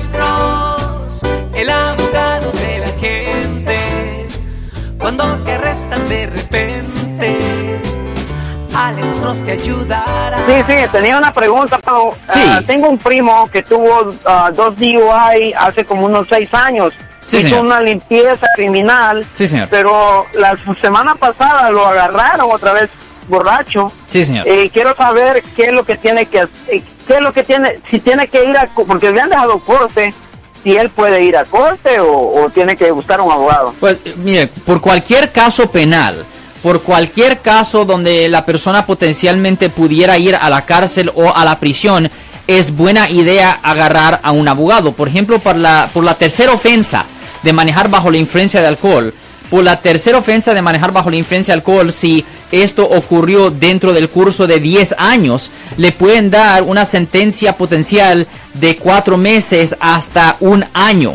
[0.00, 1.22] Alex Cross,
[1.52, 4.26] el abogado de la gente.
[4.98, 7.78] Cuando te arrestan de repente,
[8.74, 10.38] Alex Cross te ayudará.
[10.46, 11.78] Sí, sí, tenía una pregunta.
[11.84, 12.40] pero, Sí.
[12.48, 16.94] ah, tengo un primo que tuvo ah, dos DUI hace como unos seis años.
[17.26, 17.66] Sí, Hizo señor.
[17.66, 19.26] una limpieza criminal.
[19.34, 19.68] Sí, señor.
[19.70, 22.88] Pero la semana pasada lo agarraron otra vez
[23.30, 23.90] borracho.
[24.06, 24.46] Sí, señor.
[24.46, 27.78] Eh, quiero saber qué es lo que tiene que hacer, qué es lo que tiene,
[27.88, 30.12] si tiene que ir a, porque le han dejado corte,
[30.62, 33.74] si él puede ir a corte o, o tiene que buscar un abogado.
[33.80, 36.24] Pues eh, mire, por cualquier caso penal,
[36.62, 41.58] por cualquier caso donde la persona potencialmente pudiera ir a la cárcel o a la
[41.58, 42.10] prisión,
[42.46, 44.92] es buena idea agarrar a un abogado.
[44.92, 47.06] Por ejemplo, por la, por la tercera ofensa
[47.42, 49.14] de manejar bajo la influencia de alcohol.
[49.50, 53.92] Por la tercera ofensa de manejar bajo la influencia de alcohol, si esto ocurrió dentro
[53.92, 60.36] del curso de 10 años, le pueden dar una sentencia potencial de 4 meses hasta
[60.38, 61.14] un año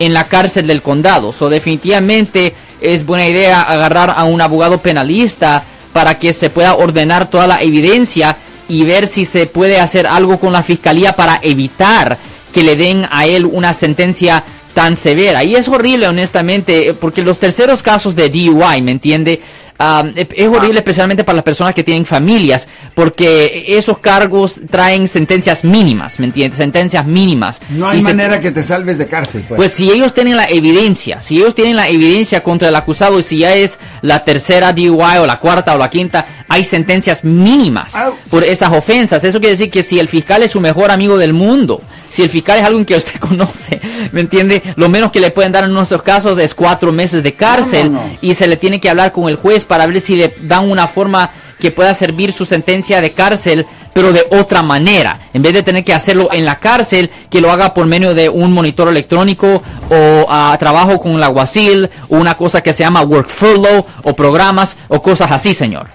[0.00, 1.32] en la cárcel del condado.
[1.32, 5.62] So, definitivamente es buena idea agarrar a un abogado penalista
[5.92, 8.36] para que se pueda ordenar toda la evidencia
[8.68, 12.18] y ver si se puede hacer algo con la fiscalía para evitar
[12.52, 14.42] que le den a él una sentencia
[14.76, 15.42] tan severa.
[15.42, 19.40] Y es horrible, honestamente, porque los terceros casos de DUI, ¿me entiende?
[19.78, 25.64] Ah, es horrible especialmente para las personas que tienen familias, porque esos cargos traen sentencias
[25.64, 26.58] mínimas, ¿me entiendes?
[26.58, 27.60] Sentencias mínimas.
[27.70, 29.44] No hay Y se- manera que te salves de cárcel.
[29.48, 29.56] Pues.
[29.56, 33.22] pues si ellos tienen la evidencia, si ellos tienen la evidencia contra el acusado y
[33.22, 37.94] si ya es la tercera DUI o la cuarta o la quinta, hay sentencias mínimas
[37.94, 38.14] Au.
[38.30, 39.24] por esas ofensas.
[39.24, 41.80] Eso quiere decir que si el fiscal es su mejor amigo del mundo,
[42.16, 43.78] si el fiscal es alguien que usted conoce,
[44.10, 44.62] ¿me entiende?
[44.76, 48.00] Lo menos que le pueden dar en nuestros casos es cuatro meses de cárcel No,
[48.00, 48.18] no, no.
[48.22, 50.88] y se le tiene que hablar con el juez para ver si le dan una
[50.88, 51.28] forma
[51.60, 55.20] que pueda servir su sentencia de cárcel pero de otra manera.
[55.34, 58.28] En vez de tener que hacerlo en la cárcel, que lo haga por medio de
[58.30, 63.02] un monitor electrónico o a trabajo con el aguacil o una cosa que se llama
[63.02, 65.88] work furlough o programas o cosas así, señor.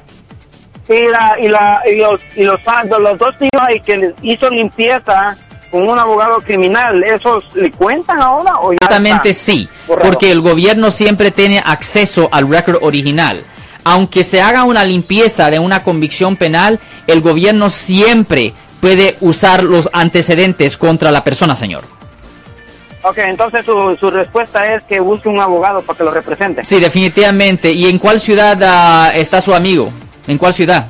[0.87, 2.59] Y, la, y, la, y los, y los,
[2.99, 5.35] los dos DUI que les hizo limpieza
[5.71, 10.09] con un abogado criminal, ¿esos le cuentan ahora o ya Exactamente sí, borrado?
[10.11, 13.41] porque el gobierno siempre tiene acceso al récord original.
[13.83, 19.89] Aunque se haga una limpieza de una convicción penal, el gobierno siempre puede usar los
[19.93, 21.83] antecedentes contra la persona, señor.
[23.03, 26.63] Ok, entonces su, su respuesta es que busque un abogado para que lo represente.
[26.63, 27.71] Sí, definitivamente.
[27.71, 29.91] ¿Y en cuál ciudad ah, está su amigo?
[30.27, 30.85] ¿En cuál ciudad?